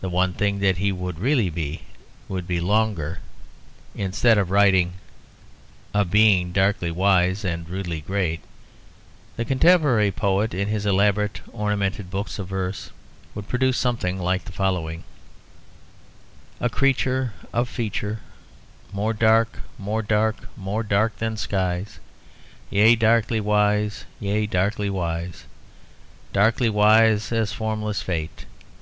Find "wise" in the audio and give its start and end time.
6.90-7.44, 23.42-24.06, 24.88-25.44, 26.70-27.30